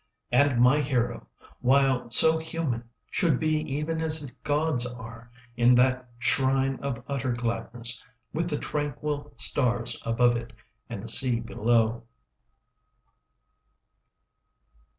25 0.31 0.51
And 0.53 0.61
my 0.63 0.79
hero, 0.81 1.27
while 1.59 2.09
so 2.09 2.39
human, 2.39 2.89
Should 3.11 3.39
be 3.39 3.57
even 3.75 4.01
as 4.01 4.25
the 4.25 4.33
gods 4.43 4.91
are, 4.91 5.29
In 5.55 5.75
that 5.75 6.09
shrine 6.17 6.79
of 6.81 7.03
utter 7.07 7.33
gladness, 7.33 8.03
With 8.33 8.49
the 8.49 8.57
tranquil 8.57 9.31
stars 9.37 10.01
above 10.03 10.35
it 10.35 10.53
And 10.89 11.03
the 11.03 11.07
sea 11.07 11.39
below. 11.39 12.01